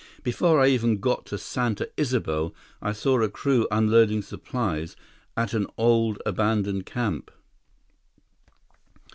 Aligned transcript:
Before 0.23 0.59
I 0.59 0.65
even 0.65 0.99
got 0.99 1.27
to 1.27 1.37
Santa 1.37 1.91
Isabel, 1.95 2.55
I 2.81 2.91
saw 2.91 3.21
a 3.21 3.29
crew 3.29 3.67
unloading 3.69 4.23
supplies 4.23 4.95
at 5.37 5.53
an 5.53 5.67
old 5.77 6.19
abandoned 6.25 6.87
camp." 6.87 7.29